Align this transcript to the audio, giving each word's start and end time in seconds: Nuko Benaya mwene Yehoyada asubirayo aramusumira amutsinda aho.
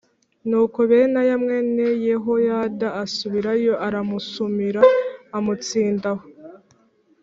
Nuko 0.49 0.77
Benaya 0.91 1.35
mwene 1.43 1.85
Yehoyada 2.07 2.87
asubirayo 3.03 3.73
aramusumira 3.87 4.81
amutsinda 5.37 6.09
aho. 6.13 6.25